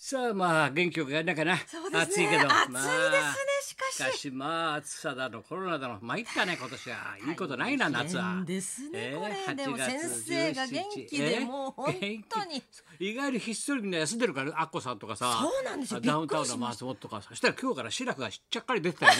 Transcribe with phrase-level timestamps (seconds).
[0.00, 2.00] さあまあ元気よくやんなきゃな、そうですね。
[2.02, 2.46] 暑いけど。
[2.46, 3.74] 暑いですねまあし。
[3.74, 6.96] かししかしまあ暑さだのコロナだの参ったね今年は。
[7.28, 7.32] い。
[7.32, 8.34] いことないな夏は。
[8.36, 9.54] 変ですねえーこれ。
[9.56, 11.94] でも8月先生が元気で17もう本
[12.28, 12.62] 当に。
[13.00, 16.00] 意外にひっそりみんな休んでるからアッコさんとかさそうなんですよ。
[16.00, 19.18] ダウンタウンの松本とかさそしたら今日から志らくがしっちゃっかり出てたよね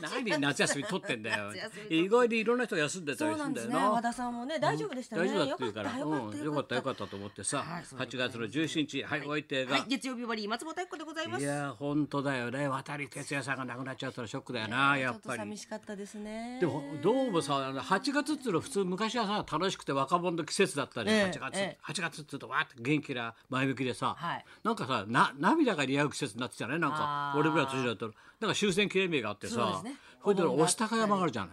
[0.00, 1.52] 何夏休み取ってんだよ。
[1.88, 3.90] 意外にいろんな人が休んでたりするんだよな。
[3.90, 5.98] 和田さんもね大丈夫でしたね、大丈夫だって言うから。
[5.98, 6.44] よかったうん。
[6.44, 11.44] よかったよかったと思ってさ、はいそういうこと8月の17日はい、お相手が、はい月曜日終わり松本明子でございます。
[11.44, 12.50] いや本当だよ。
[12.50, 15.38] ね渡哲也さんが亡くなっちゃったらショックだよな、やっぱり。
[15.38, 16.58] 寂しかったですね。
[16.60, 21.78] でもどうもさあの8月っつうの普通昔はさ楽しくて若者の季節だったり、ええ8月、ええ。
[21.84, 24.44] 8月っつうとわーって元気な前向きでさ、はい。
[24.62, 27.34] なんかさな涙が似合う季節になってきたねなんか。
[27.36, 29.96] 俺ぐらいの年だとなんか終戦記念日があってさね。
[30.22, 31.50] それで御巣鷹山があるじゃない。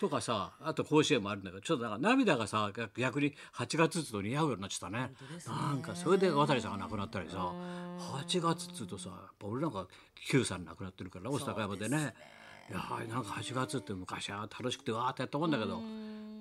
[0.00, 5.12] とかさあと甲子園もあるんだけどちょっとなんか涙がさ逆逆に8月っつうと似合うようになっちゃったね。
[5.46, 7.52] なんかそれで渡さんが亡くなったりさ。
[8.00, 9.86] 8月っつうとさやっぱ俺なんか
[10.28, 12.14] 9歳亡くなってるから御巣鷹山でね。
[12.68, 15.80] いやなんか8月って昔は楽しくてわーってやったもんだけど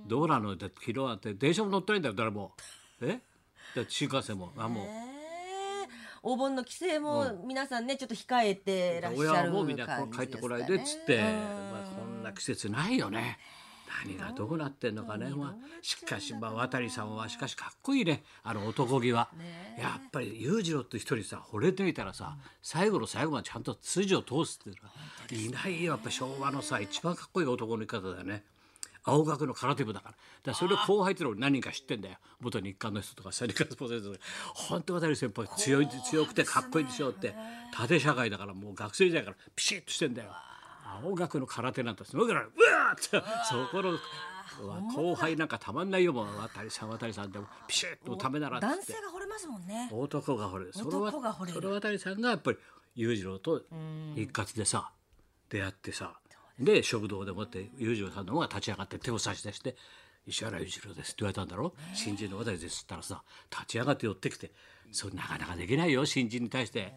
[0.08, 0.54] どうなの？
[0.54, 2.54] って昨日なんて電車も乗ってないんだよ誰も。
[3.02, 3.20] え？
[3.88, 4.54] 新幹線も。
[4.58, 5.11] あもう。
[6.24, 11.24] お盆の帰省も皆さんねちょっと控えてらっしゃるもうみんなこう帰ってこないでっつって、うん。
[11.24, 13.40] まあ、こんな季節ないよね。
[14.06, 18.24] 何がどうなってんのかね、まあ、しかしまあ渡さんはしかしかっこいいね。
[18.44, 19.30] あの男気は、
[19.78, 25.94] やっぱり裕次郎って一人さ惚れてみたらさ、最後の最後までちゃんと筋を通すっていうのはいないよ。
[25.94, 28.44] やっぱ昭和のさ一番かっこいい男の生き方だよね。
[29.04, 30.12] 青学の空手部だから。
[30.12, 32.18] だからそれを後輩っていうのを何人か知ってんだよ。
[32.40, 34.14] 元日韓の人とかさ日韓スポーツの人。
[34.14, 37.34] とか本当渡先輩強い強くてかっこいいでしょって。
[37.74, 40.32] 縦社会だからもう学生時代からピシッとしてんだよ。
[41.04, 43.98] 青学の空手なんてすごいからうわーってそこの
[44.94, 48.68] 後輩なんかたまんないよもう渡さん渡さんでもピシッとためならって。
[48.68, 49.90] 男性が惚れますもんね。
[49.92, 51.54] 男が惚れるそれは男が惚れる。
[51.54, 52.58] それ渡さんがやっぱり
[52.94, 53.64] 裕次郎と
[54.16, 54.92] 一括でさ
[55.50, 56.20] 出会ってさ
[56.62, 59.76] で食堂でもって裕次郎さんの方が立ち上がって手を差し出して
[60.28, 64.52] 「石原裕次郎です」って言われたんだろ「新人の渡です」ったらさ立ち上がって寄ってきて
[64.92, 66.94] それなかなかできないよ新人に対して。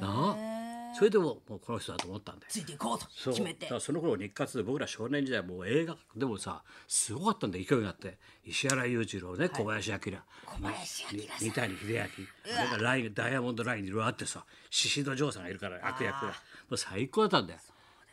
[0.00, 0.94] なあ？
[0.96, 2.50] それでももうこの人だと思ったんだよ。
[2.50, 3.68] ついていこうと決めて。
[3.78, 8.18] その頃日活で僕ら少年時代もう映画でもさすごかったんだ勢いがあって。
[8.44, 10.10] 石原裕次郎ね小林明、小
[10.62, 12.00] 林明三谷秀明。
[12.58, 16.28] あれがラインダイヤモンドラインにいろいろあってさ宍戸城さんがいるから悪役が。
[16.28, 16.34] も
[16.70, 17.60] う最高だったんだよ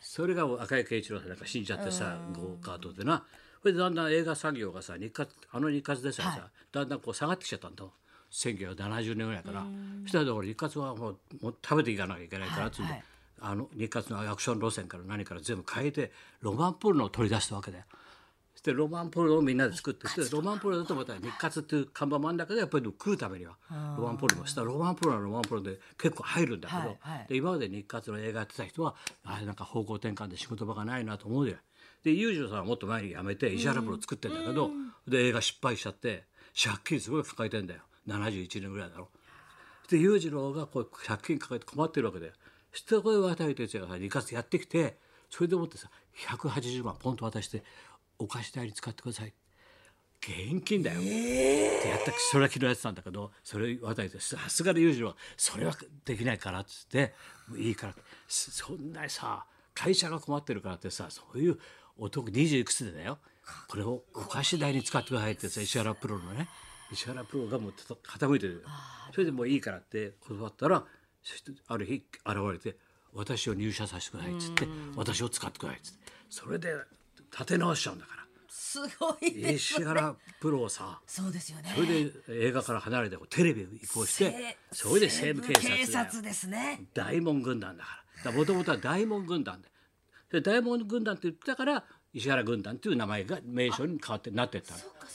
[0.06, 3.24] それが赤井圭一郎さんなんか死んじゃってさゴーカートでな。
[3.62, 7.84] それでだんだん映画産業がさ日活あの日活でさ、さだんだんこう下がってきちゃったんだ
[8.32, 9.66] 1970年ぐらいから。
[10.04, 13.04] そしたらだから日活はもうもう食べていかなきゃいけないからっつうんで、はい。
[13.42, 16.12] あの日活のアクション路線から何から全部変えて
[16.42, 17.86] ロマンポルノを取り出したわけだよ。
[18.74, 23.58] ロマンポルノをみんなで作ってでロマンポルノだとまた日活っていう看板もあるんだけどやっぱり食うためには
[23.98, 31.56] ロマンポルノしたらロマンポルノはロマンポルノで結構入るんだけど、はいはいで今まで日活の映画やってた人はあれなんか方向転換で仕事場がないなと思うよ。
[32.04, 34.70] で裕次郎さんはもっと前に辞めて石原プロ作ってんだけど、
[35.08, 39.10] で映画失敗しちゃって借金すごい抱えてんだよ71年ぐらいだろ。
[39.90, 42.34] で裕次郎がこう借金抱えて困ってるわけだよ。
[42.72, 44.98] そしてこれ渡哲也がさ離活やってきて
[45.30, 45.90] それでもってさ
[46.28, 47.64] 180万ポンと渡して
[48.20, 49.34] お菓子代に使ってください。
[50.22, 51.02] 現金だよ。
[51.02, 57.14] ってやったそれは昨日やってたんだけどそれ渡哲也さすがで裕次郎はそれはできないからっつって
[57.58, 57.94] いいから
[58.28, 61.60] そそんなさ会社が困ってるからってさそういう
[61.98, 63.20] 男20いくつでだよ。
[63.68, 66.50] これをお菓子代に使ってくださいってさ石原プロのね
[66.92, 68.54] 石原プロがもうた傾いてる。
[68.56, 68.60] よ
[69.14, 70.84] それでもういいからって断ったら
[71.22, 72.78] そしてある日現れて
[73.14, 76.00] 「私を入社させてください」っつって「私を使ってください」っつって。
[76.30, 76.74] それで
[77.38, 78.26] 立て直しちゃうんだから。
[78.48, 81.72] すごいです石原プロをさそうですよね。
[81.76, 82.12] それで
[82.48, 86.82] 映画から離れてこうテレビに移行してそれで西部警察警察ですね。
[86.94, 88.32] 大門軍団だから。
[88.32, 89.70] もともとは大門軍団で。
[90.32, 94.74] で大門軍団って言ったから石原軍団っていう名前が名称に変わってなってった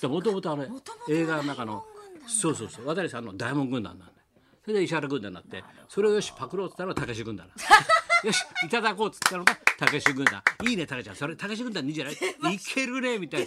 [0.08, 0.14] の。
[0.14, 0.66] もともとあの
[1.08, 1.84] 映画の中の
[2.26, 2.86] そうそうそう。
[2.86, 4.14] 渡さんの大門軍団なんだ。
[4.14, 4.20] よ
[4.62, 7.46] それで石原軍団になってそれをよしパクろうって言ったのが武志軍団
[8.24, 10.42] よしいただこうっつったのが武志軍団。
[10.64, 11.16] いいね武ちゃん。
[11.16, 12.54] それ武志軍団いいんじゃない？
[12.54, 13.46] いけるねみたいな。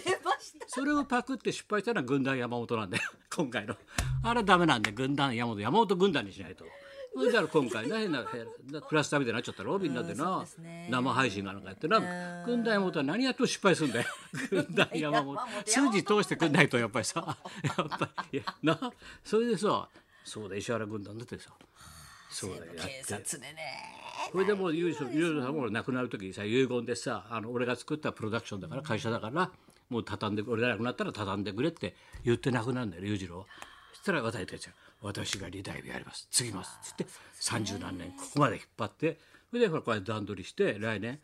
[0.66, 3.02] それをパクって失敗したのは軍団山本なんだよ。
[3.34, 3.76] 今回の。
[4.24, 5.60] あれはダメなんで軍団山本。
[5.60, 6.64] 山本軍団にしないと。
[7.16, 9.78] それから今回な変な変なクラスターみたいになっちゃったろ？
[9.78, 10.44] みんなでな。
[10.58, 10.88] ね。
[10.90, 12.00] 生配信がなんかやってな。
[12.44, 14.06] 軍団山本は何やっても失敗するんだよ。
[14.50, 15.38] 軍団山本。
[15.64, 17.36] 数字通してくんないとやっぱりさ。
[17.62, 18.38] やっぱり。
[18.40, 18.92] いやな。
[19.22, 19.88] それでさ
[20.24, 21.50] そうだ石原軍団だってさ。
[22.30, 23.54] そうだよやっ警て察でね
[24.32, 29.50] それでもう優勝優勝さんも亡くなる時にさ遺言でさあの俺が作ったプロダクションだから会社だから
[29.90, 31.94] もう畳んで俺が亡くなったら畳んでくれって
[32.24, 33.46] 言って亡くなるんだよ裕次郎。
[33.92, 36.26] そしたら渡哲也私がリダイブやります。
[36.30, 39.18] 継ぎます」っつって三十何年ここまで引っ張って
[39.50, 41.20] それでこうやって段取りして来年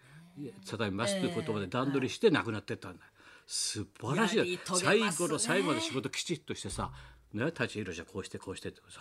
[0.66, 3.10] 畳みますっていうことまで段取りして亡くなってったんだよ。
[3.46, 4.44] 素晴らしいよ。
[4.44, 6.92] やり遂げ最後の最後まで仕事きちっとしてさ、
[7.32, 9.00] ね、立ち色じゃこうしてこうしてってさ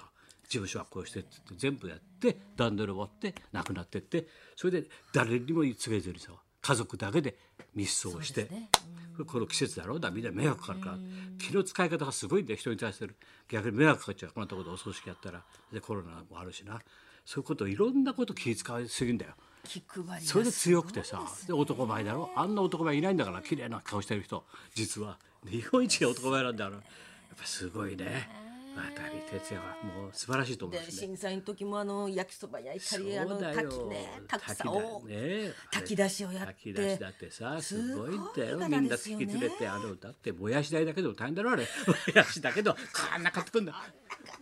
[0.49, 4.25] 事務所はこうしてって全部やって段取り終わって亡くなってって
[4.55, 6.31] それで誰にも告げずにさ
[6.61, 7.37] 家族だけで
[7.75, 8.69] 密葬して、ね。
[9.25, 10.97] この季節だろうだみんな迷惑かかるから
[11.37, 13.15] 気の使い方がすごいんだよ人に対する。
[13.47, 15.43] 逆に迷惑かかっちゃうこんなところでお葬式やったら。
[15.71, 16.81] でコロナもあるしな。
[17.25, 19.33] そういうこといろんなこと気遣いすぎんだよ。
[20.21, 24.43] それで強くてさで男前だろあんな男前いないんだから綺麗な顔してる人
[24.73, 25.17] 実は。
[25.49, 26.75] 日本一が男前なんだから。
[26.77, 28.29] やっぱすごいね
[28.75, 31.07] 渡哲也はもう素晴らしいと思いでますね。
[31.07, 39.23] 震災の時もあの焼きそば焼いたりあの炊きねたくさん炊きだおね炊き出しをやって炊き出しだってさすごいんだよすごい方みんなですよね。
[39.23, 41.63] 引き連れてあのだってもやし代だけでも大変だろあれ。
[41.63, 41.67] も
[42.15, 42.79] やしだけどこ
[43.19, 43.73] んな買ってくんだ。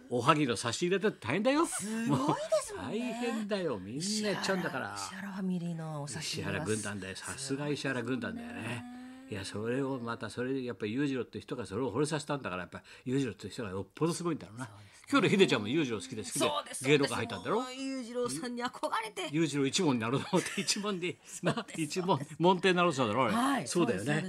[0.10, 1.66] おはぎの差し入れだって大変だよ。
[1.66, 2.34] すごいで
[2.64, 3.00] すもんね。
[3.00, 3.78] 大変だよ。
[3.78, 4.96] みんなやっちゃうんだから。
[4.98, 7.16] 石原ファミリーの石原軍団だよ。
[7.16, 8.97] さすが石原軍団だよね
[9.30, 14.70] いやそれをまたそれでやっぱり裕次郎って人がそれを惚れさせたんだからやっぱり裕次郎って人がよっぽどすごいんだろうな。
[15.10, 16.52] 今日の秀ちゃんも裕次郎好きで好きで
[16.90, 17.64] 芸能界入ったんだろ？
[17.72, 19.30] 裕次郎さんに憧れて。
[19.32, 23.68] 裕次郎一門になろうと思って一門にな 一門門弟になろうとしたんだろあれ、はい。
[23.68, 24.26] そうだよね。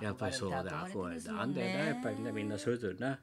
[0.00, 0.64] やっぱりそうだ。
[0.64, 1.14] 憧れて憧れ憧れて。
[1.16, 3.18] ですもんだよなやっぱりねみんなそれぞれな。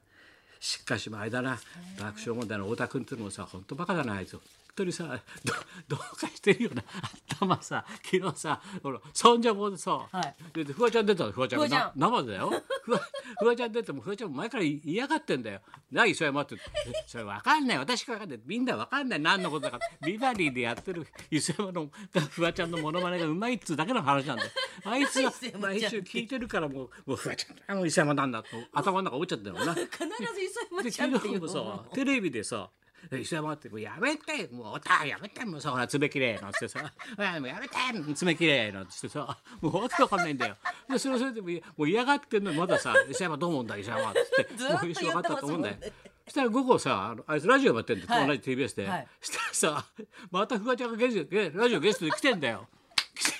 [0.60, 1.58] しかしもあれだな
[1.98, 4.42] 爆笑問題の太田君っていうのもさ本当バカだなあいつ本
[4.80, 5.04] 当にさ
[5.44, 5.54] ど
[5.88, 6.82] どうかしてるよな。
[7.28, 10.34] 頭さ昨日さほらそんじゃもうでさ、はい。
[10.54, 11.92] ででフワちゃん出たのフワちゃんが。
[11.94, 12.50] 生でだよ。
[12.82, 12.98] フワ
[13.38, 15.60] フワちゃん出てもフワちゃんも前から嫌がってんだよ。
[15.92, 16.62] 何それ待って。
[17.06, 17.78] それ分かんない。
[17.78, 18.40] 私が分かんない。
[18.46, 19.20] みんな分かんない。
[19.20, 19.78] 何のことだか。
[20.04, 21.90] ビバリーでやってる磯山の
[22.30, 24.50] フワちゃんのモノマネがうまいっつうだけの話なんだよ。
[24.84, 29.74] あいつが毎週聞いてるからもうもうフワちゃんあの磯山なんだと頭の中落ちちゃってるもんな。
[29.74, 32.70] 必ず磯山でちゃんっていうもさテレビでさ
[33.20, 36.86] 磯山ってもうやめてもうおたやめてもうさほら爪きれ いなんつってさも
[37.18, 39.38] うやめて爪きれいなんつってさ。
[39.60, 40.56] もうわけわかんないんだよ。
[40.88, 44.62] でそれはそれでもいもう嫌がってんのにまださ磯山どう思うんだ磯山っつって。
[44.62, 45.76] もうよし分かったと思うんだよ。
[46.24, 48.38] そしたら午後さあのあいつラジオやってんだよ、はい。
[48.38, 49.08] 同じ TBS で、はい。
[49.20, 49.86] そしたらさ
[50.30, 52.68] またフワちゃんがゲスラジオゲストで来てんだよ。
[53.14, 53.32] 来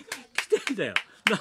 [0.49, 0.95] て来てんだよ。
[1.31, 1.39] な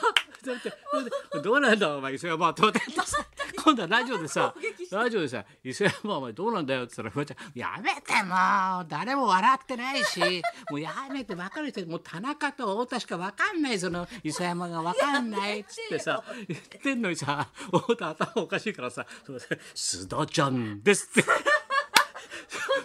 [1.44, 2.62] どうなんだお前磯山って。
[2.62, 3.26] さ
[3.64, 4.54] 今度はラジオでさ
[4.92, 10.20] ラジオでさ「磯山お前どうなんだよ」って言ったらフワちゃん「やめてもう誰も笑ってないし
[10.72, 19.38] もうやめて分かる人もう田中と太田しか分かんないその磯山が分かんない」っつってさ 言ってんのにさ太田頭おかしいからさ「そう
[19.76, 21.30] 須田ちゃんです」って。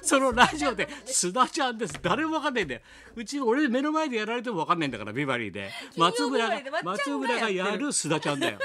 [0.04, 2.80] そのラジオで「須田ちゃんです」誰も分かんないんだよ。
[3.16, 5.70] うち俺目の前でやられても分かんないんだからビバリーで。
[5.96, 8.58] 松村が松村がやる須田ちゃんだよ。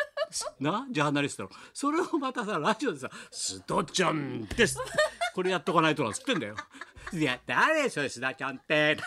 [0.59, 0.85] な？
[0.91, 1.49] ジャーナリストの。
[1.73, 4.77] それをまたさラジオでさ「須田ちゃんです」
[5.33, 6.55] これやっとかないとなんつってんだよ。
[7.13, 8.97] いや誰それ須田ちゃんって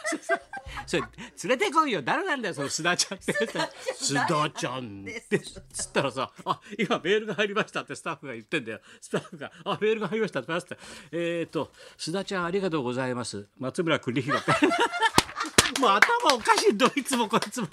[0.87, 2.03] それ連れてこいよ。
[2.03, 3.33] 誰なんだよその須田ちゃんって。
[3.33, 8.81] 須田ちゃんってつったらさ「あ今メールが入りました」ってスタッフが言ってんだよ。
[9.01, 10.79] スタッフが「あメールが入りました」って言って。
[11.13, 13.47] えっ、と「須田ちゃんありがとうございます。
[13.59, 14.53] 松村邦弘」って。
[15.81, 16.77] もう頭おかしい。
[16.77, 17.69] どいつもこいつも。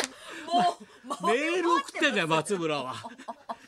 [1.27, 2.95] メール送ってんだよ松村は。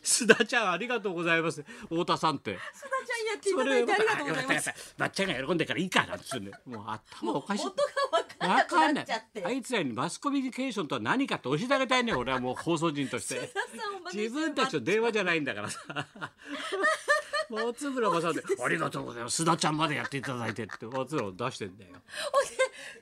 [0.03, 1.63] 須田ちゃんありがとうございます。
[1.89, 2.51] 太田さんって。
[2.51, 4.95] 須田ちゃんやっていただいてありがとうございます。
[4.97, 7.67] ばっちゃんが喜んでからいいかなんつうんだよもう頭おかしい。
[7.67, 9.05] 音がわ分かんない。
[9.43, 12.13] あいつらにマスコミュニケーションとは何かって教えてあげたいね。
[12.13, 13.51] 俺はもう放送人として。
[14.13, 15.79] 自分たちの電話じゃないんだからさ。
[17.49, 19.43] 松村正でありがとうございます。
[19.43, 21.91] 須田ちゃんまでやっていただいてって松村を出してんだよ。
[21.91, 22.55] ほんで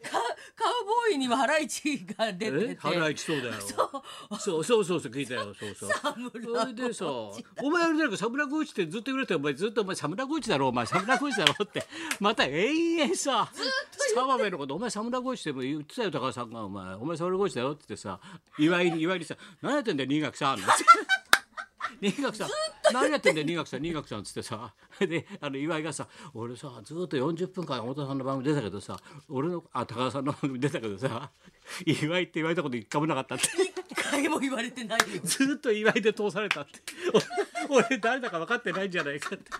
[0.09, 0.25] カカ
[0.65, 2.75] ウボーイにはハライチが出てえ？
[2.75, 3.53] て腹一そうだよ。
[4.39, 4.63] そう。
[4.63, 5.53] そうそうそう聞いたよ。
[5.53, 5.89] そうそう。
[5.89, 10.69] それでさお前あれだけどサムラゴイチってずっと言われてお前ずっとお前サムラゴイチだろ？
[10.69, 11.53] お前サムラゴイチだろ？
[11.63, 11.85] って。
[12.19, 13.51] また延々さ
[14.15, 16.63] 澤部のことお前サムラゴイチっても言ってたよ高橋さんが。
[16.65, 18.19] お前お前サムラゴイチだよって言ってさ
[18.57, 20.59] 岩井に岩井にさ何やってんだよ新垣さん。
[22.01, 22.49] 新垣さん
[22.91, 24.73] 何やってんだよ新垣さん新垣さんっつってさ。
[24.99, 31.31] であの岩井がさ俺さずっと40分間太田さんの番組出たけどさ俺のあ高田さんの番組出たけどさ
[31.85, 33.45] 岩井って言われたこと一回もなかったって。
[33.89, 35.21] 一回も言われてないよ。
[35.23, 36.71] ずっと岩井で通されたって。
[37.69, 39.51] お俺誰だか分かってないんじゃないかって。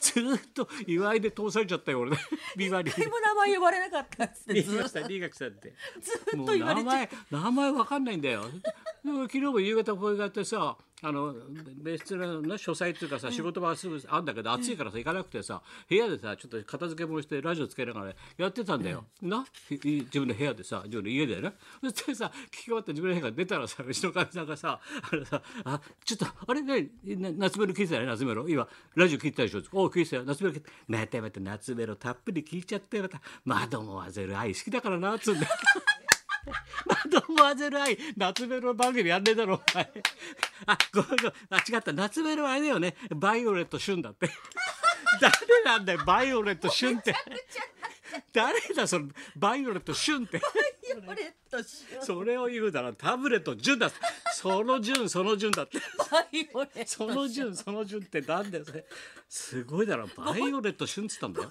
[0.00, 2.10] ずっと岩井で通されちゃったよ俺。
[2.10, 2.16] ね
[2.56, 4.82] ビバリーも名前呼ばれなかったっつって言いずっと。
[4.82, 5.72] ました新垣さんって。
[6.00, 8.44] ずっと言われちゃ名前名前わかんないんだよ
[9.04, 11.34] 昨日も夕方こうやってさあの
[11.82, 19.44] 別の、ね、書斎っていうかさ仕事場がすぐあんだけど、暑いからさ行かなくてさ部屋でさちょっと片付けもしてラジオつけながらやってたんだよ、な？
[19.68, 24.78] ひ自分の部屋でさ自分の家でねそしてさ聞き終わって自分の部屋から出たらさうちのかみさんがさ
[25.10, 28.06] あれさあちょっとあれねな夏メロ聞いてたよね？
[28.06, 28.48] 夏メロ？
[28.48, 29.62] 今ラジオ聞いてたでしょ？
[29.72, 30.24] お聞いてたよ。
[30.24, 35.48] 夏メロ聞いてまたまた夏メロたっぷり聞いちゃってまた窓もわぜる愛好きだからなっつうんだ
[36.46, 36.52] よ
[37.12, 39.92] 窓もわぜる愛夏メロの番組やんねえだろお前。
[40.66, 41.32] あごめんごめん。
[41.50, 41.92] あ違った。
[41.92, 42.94] 夏メロはあれだよね。
[43.14, 44.28] バイオレット旬だって。
[45.20, 47.14] 誰なんだよバイオレット旬って。
[48.32, 50.38] 誰だそのバイオレット旬って。
[50.38, 53.90] バイオレットしようそれを言うならタブレット順だ
[54.34, 55.78] その順その順だって。
[56.10, 58.84] バイオレットその順その順ってなんだよそれ。
[59.28, 60.06] すごいだろ。
[60.08, 61.50] バイオレット旬っつったんだよ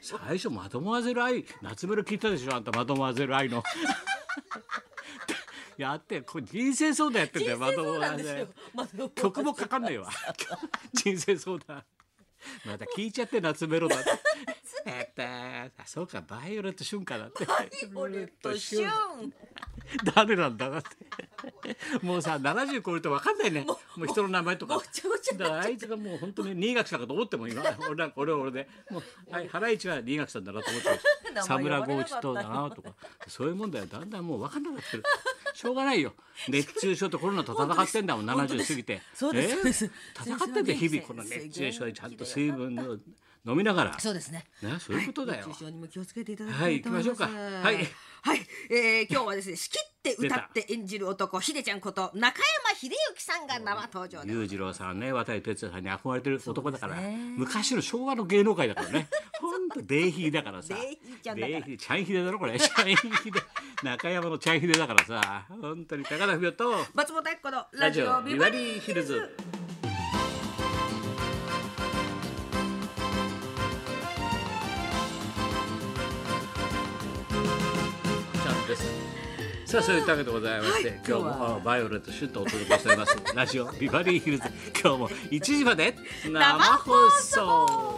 [0.00, 3.62] 最初マドモアゼル愛夏メロ聞いたでしょあんたマドモアゼル愛の。
[5.76, 8.48] やってこれ人生相談やってんだよマドそうモアゼルなんですよ。
[8.74, 10.08] まだ曲もかかんないわ
[10.92, 11.84] 人生相談。
[12.64, 14.10] また聞いちゃって夏メロだって
[14.90, 17.44] やったあそうかバイオレット瞬間だって。
[17.44, 18.86] バイオレット旬
[20.14, 20.88] 誰なんだなって。
[22.02, 23.64] もうさ70超えると分かんないね。
[23.96, 24.80] もう人の名前とか。
[25.36, 28.52] だからあいつがもう本当に新垣さんかと思っても今俺なんか俺は俺。
[28.52, 30.98] でもう、はい、ハライチは新垣さんだなと思ってる
[31.34, 32.94] 名前沢村呼ばれなかった豪一とだなとか。
[33.28, 33.86] そういうもんだよ。
[33.86, 35.02] だんだんもう分かんなくなってる。
[35.54, 36.12] しょうがないよ。
[36.48, 38.26] 熱中症とコロナと戦ってんだもん。
[38.26, 39.02] 本当です70過ぎて。
[39.14, 39.90] そうですえそうです。
[40.24, 41.02] 戦ってんだよ日々。
[41.06, 42.96] この熱中症にちゃんと水分を
[43.46, 44.00] 飲みながら。
[44.00, 44.44] そうですね。
[44.62, 45.46] ねそういうことだよ。
[45.46, 47.08] 熱中症にも気をつけていただきはいたいと思います。
[47.10, 47.68] 行きましょうか。
[47.68, 47.76] はい。
[48.26, 54.32] はい、えー、今日はですね、仕切って歌って演じる男、ひでちゃんこと中山秀幸さんが生登場で。
[54.32, 57.18] 裕次郎さんね渡哲也さんに憧れてる男だから、ね。
[57.36, 59.08] 昔の昭和の芸能界だからね。
[59.42, 60.74] 本当デイヒーだからさ。
[60.74, 61.58] デイヒーちゃんだから。
[61.58, 62.58] デイヒーちゃんひでだろこれ。
[62.58, 63.42] ちゃんひで
[63.82, 65.46] 中山のちゃんひでだからさ。
[65.60, 66.86] 本当に高田文夫と。
[66.94, 69.36] 松本明子のラジオビバリーヒルズ
[78.74, 79.14] です。
[79.72, 83.16] さあそういうわけでございまして、はい今日もバイオレットシュッとお届けしております。
[83.34, 84.44] ラジオビバリーヒルズ。
[84.80, 87.93] 今日も1時まで生生放送